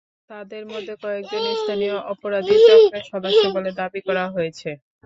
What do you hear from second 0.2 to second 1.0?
তাদের মধ্যে